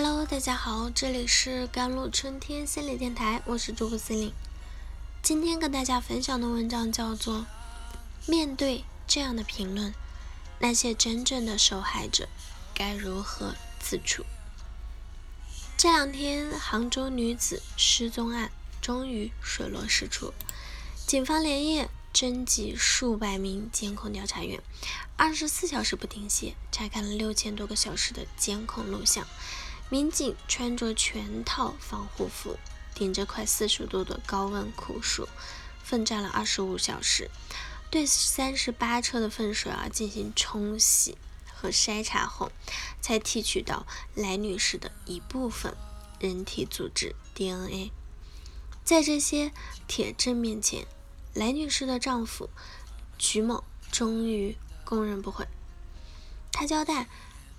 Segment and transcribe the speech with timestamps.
[0.00, 4.32] Hello，大家好，这里是甘露春天心理电台，我是主播心灵。
[5.24, 7.38] 今天跟大家分享的文章叫做
[8.24, 9.92] 《面对这样的评论，
[10.60, 12.28] 那些真正的受害者
[12.72, 14.22] 该如何自处》。
[15.76, 20.32] 这两天，杭州女子失踪案终于水落石出，
[21.08, 24.62] 警方连夜征集数百名监控调查员，
[25.16, 29.26] 二十四小时不停歇，查看了六千多个小时的监控录像。
[29.90, 32.58] 民警穿着全套防护服，
[32.94, 35.26] 顶着快四十度的高温酷暑，
[35.82, 37.30] 奋战了二十五小时，
[37.90, 41.16] 对三十八车的粪水啊进行冲洗
[41.54, 42.52] 和筛查后，
[43.00, 45.74] 才提取到来女士的一部分
[46.18, 47.90] 人体组织 DNA。
[48.84, 49.52] 在这些
[49.86, 50.86] 铁证面前，
[51.32, 52.50] 来女士的丈夫
[53.18, 55.46] 徐某终于供认不讳。
[56.52, 57.08] 他交代，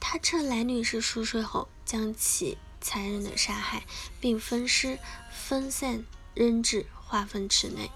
[0.00, 1.68] 他趁来女士熟睡后。
[1.88, 3.86] 将其残忍的杀害，
[4.20, 4.98] 并分尸、
[5.32, 7.90] 分散扔至化粪池内。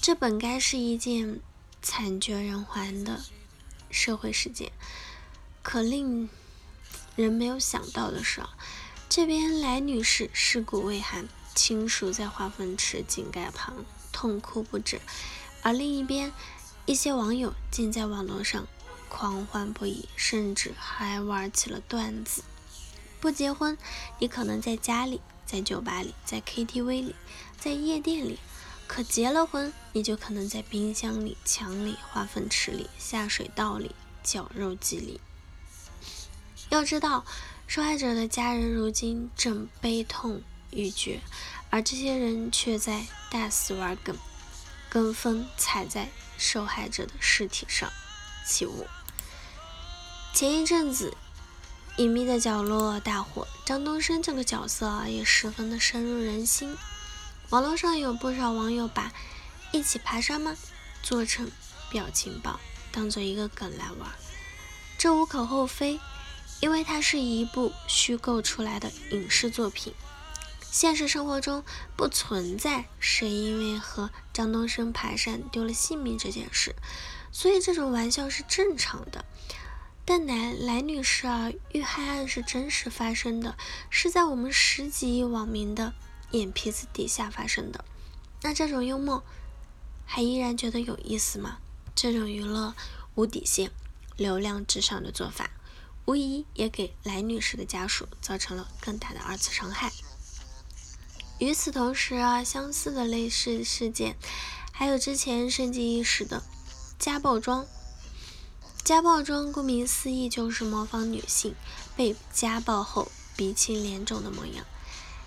[0.00, 1.38] 这本该是一件
[1.80, 3.22] 惨绝人寰的
[3.88, 4.72] 社会事件，
[5.62, 6.28] 可令
[7.14, 8.42] 人没有想到的是，
[9.08, 15.00] 这边来女士尸骨未寒，亲属在化粪池井盖旁痛哭不止，
[15.62, 16.32] 而另一边，
[16.84, 18.66] 一些网友竟在网络上
[19.12, 22.42] 狂欢不已，甚至还玩起了段子。
[23.20, 23.76] 不结婚，
[24.18, 27.14] 你可能在家里，在酒吧里，在 KTV 里，
[27.60, 28.38] 在夜店里；
[28.88, 35.20] 可结了婚，你就可能在冰箱里、墙里、化粪池里、下水道里、绞肉机里。
[36.70, 37.24] 要知道，
[37.66, 41.20] 受害者的家人如今正悲痛欲绝，
[41.68, 44.16] 而这些人却在大肆玩梗，
[44.88, 47.88] 跟风踩在受害者的尸体上
[48.44, 48.86] 起舞。
[50.32, 51.14] 前一阵子。
[51.98, 56.74] 隐秘的角落大火，张东升这个角色也十分的深入人心。
[57.50, 59.12] 网络上有不少网友把
[59.72, 60.56] “一起爬山吗”
[61.04, 61.50] 做成
[61.90, 62.58] 表情包，
[62.90, 64.10] 当做一个梗来玩。
[64.96, 66.00] 这无可厚非，
[66.60, 69.92] 因为它是一部虚构出来的影视作品。
[70.70, 71.62] 现实生活中
[71.94, 76.74] 不存在谁因为和张东升爬山丢了性命这件事，
[77.30, 79.26] 所以这种玩笑是正常的。
[80.04, 83.56] 但来来女士啊，遇害案是真实发生的，
[83.88, 85.94] 是在我们十几亿网民的
[86.32, 87.84] 眼皮子底下发生的。
[88.42, 89.22] 那这种幽默
[90.04, 91.58] 还依然觉得有意思吗？
[91.94, 92.74] 这种娱乐
[93.14, 93.70] 无底线、
[94.16, 95.50] 流量至上的做法，
[96.06, 99.92] 无疑也给来女士的家属造成了更大的二次伤害。
[101.38, 104.16] 与此同时啊，相似的类似事件
[104.72, 106.42] 还有之前盛极一时的
[106.98, 107.66] 家暴装。
[108.84, 111.54] 家暴妆顾名思义就是模仿女性
[111.96, 114.66] 被家暴后鼻青脸肿的模样。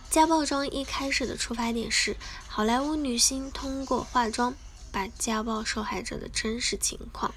[0.09, 2.17] 家暴妆一开始的出发点是
[2.49, 4.53] 好莱坞女星通过化妆
[4.91, 7.33] 把家暴受害者的真实情况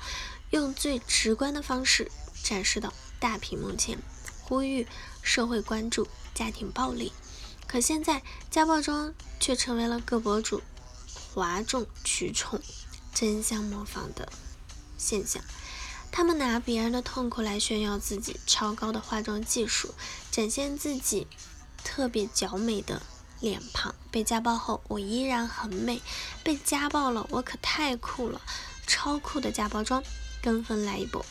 [0.50, 2.10] 用最直观的方式
[2.42, 3.96] 展示到大屏幕前，
[4.42, 4.88] 呼吁
[5.22, 7.12] 社会关注家庭暴力。
[7.68, 10.62] 可现在家暴妆却成为了各博主
[11.32, 12.60] 哗众取宠、
[13.14, 14.28] 争相模仿的
[14.96, 15.40] 现象。
[16.10, 19.94] 他们拿别人的痛苦来炫耀自己超高的化妆技术，
[20.30, 21.26] 展现自己
[21.84, 23.00] 特别娇美的
[23.40, 23.94] 脸庞。
[24.10, 26.00] 被家暴后，我依然很美；
[26.42, 28.40] 被家暴了，我可太酷了，
[28.86, 30.02] 超酷的家暴妆，
[30.42, 31.24] 跟风来一波，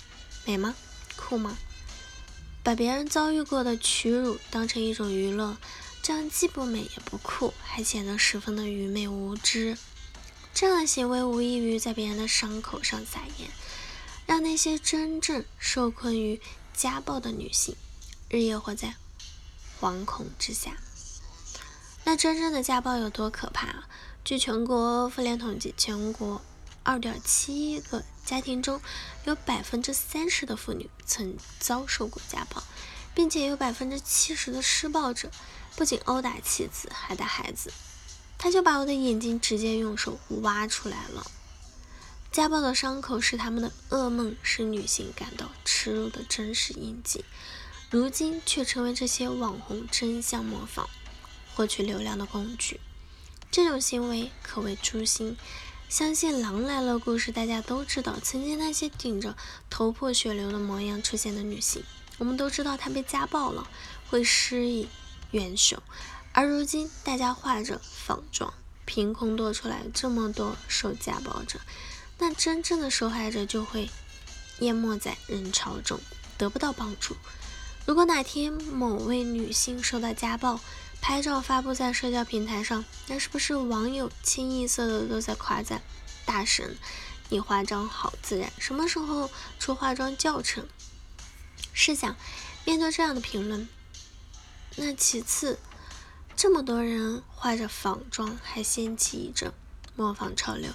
[0.46, 0.76] 美吗？
[1.16, 1.58] 酷吗？
[2.64, 5.58] 把别人遭遇过的屈辱当成一种娱乐，
[6.02, 9.78] 这样既不美也不酷，还显得十分的愚昧无知。
[10.54, 13.50] 这样的行为无异于在别人的伤口上撒盐。
[14.28, 16.40] 让那些真正受困于
[16.76, 17.76] 家暴的女性
[18.30, 18.96] 日夜活在
[19.80, 20.78] 惶恐之下。
[22.04, 23.88] 那真正的家暴有多可怕啊？
[24.24, 26.42] 据全国妇联统计，全国
[26.84, 28.82] 二点七亿个家庭中
[29.24, 32.62] 有百分之三十的妇女曾遭受过家暴，
[33.16, 35.32] 并且有百分之七十的施暴者
[35.78, 37.72] 不仅殴打妻子，还打孩子。
[38.38, 41.26] 他就把我的眼睛直接用手挖出来了。
[42.32, 47.26] 家暴的伤口是他们的噩梦，是女性感到耻辱的真实印记，
[47.90, 50.88] 如今却成为这些网红争相模仿、
[51.56, 52.80] 获取流量的工具。
[53.50, 55.38] 这种行为可谓诛心。
[55.90, 59.38] 相信《狼来了》故事大家都知道，曾经那些顶着
[59.70, 61.82] 头破血流的模样出现的女性，
[62.18, 63.66] 我们都知道她被家暴了，
[64.10, 64.90] 会施以
[65.32, 65.82] 援手，
[66.34, 68.54] 而如今大家画着仿妆，
[68.84, 71.62] 凭空多出来这么多受家暴者。
[72.18, 73.90] 那真正的受害者就会
[74.60, 76.00] 淹没在人潮中，
[76.38, 77.16] 得不到帮助。
[77.86, 80.60] 如果哪天某位女性受到家暴，
[81.00, 85.82] 拍照发布在社交平台上，那是不是网友清一色的都在夸赞
[86.26, 86.76] 大神？
[87.30, 89.30] 你化妆好自然，什么时候
[89.60, 90.68] 出化妆教程？
[91.72, 92.16] 试想，
[92.66, 93.70] 面对这样的评论，
[94.76, 95.60] 那其次，
[96.36, 99.54] 这么多人化着仿妆还掀起一阵
[99.98, 100.72] 模仿潮流，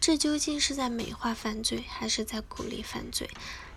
[0.00, 3.28] 这究竟是在美化犯罪，还是在鼓励犯罪？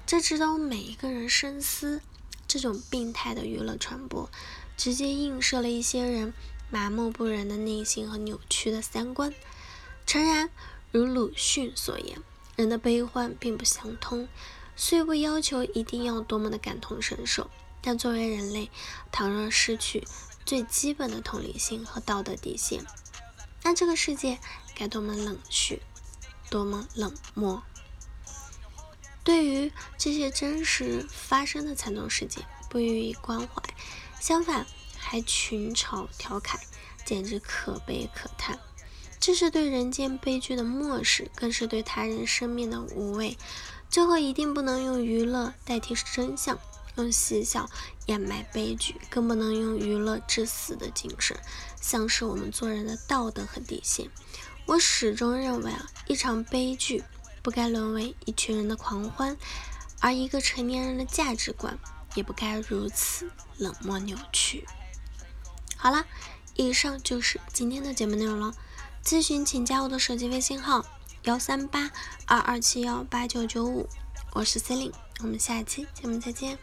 [0.05, 2.01] 这值得我们每一个人深思。
[2.47, 4.27] 这种病态的娱乐传播，
[4.75, 6.33] 直接映射了一些人
[6.71, 9.31] 麻木不仁的内心和扭曲的三观。
[10.07, 10.49] 诚然，
[10.91, 12.17] 如鲁迅所言，
[12.55, 14.27] 人的悲欢并不相通，
[14.75, 17.51] 虽不要求一定要多么的感同身受，
[17.81, 18.71] 但作为人类，
[19.11, 20.07] 倘若失去
[20.43, 22.83] 最基本的同理心和道德底线，
[23.61, 24.39] 那这个世界
[24.79, 25.81] 该多么冷血，
[26.49, 27.61] 多么冷漠。
[29.25, 33.61] 对于这些真实发生的惨痛事件，不予以关怀，
[34.21, 34.65] 相反
[34.97, 36.57] 还群嘲调侃，
[37.05, 38.57] 简直可悲可叹。
[39.19, 43.37] 这是对人间悲剧的漠视，更是对他人生命的无畏。
[43.89, 46.57] 最后一定不能用娱乐代替真相，
[46.95, 47.69] 用嬉笑
[48.05, 51.37] 掩埋悲剧，更不能用娱乐致死的精神，
[51.81, 54.09] 丧失我们做人的道德和底线。
[54.69, 57.04] 我始终认为啊，一场悲剧。
[57.42, 59.36] 不该沦为一群人的狂欢，
[60.00, 61.80] 而一个成年人的价值观
[62.13, 64.68] 也不该如此冷漠扭曲。
[65.75, 66.06] 好了，
[66.56, 68.54] 以上就是今天的节目内容了。
[69.04, 70.86] 咨询请加我的手机微信号：
[71.24, 71.89] 幺三八
[72.27, 73.88] 二二七幺八九九五，
[74.33, 76.60] 我是 c e l i n e 我们下期节目再见。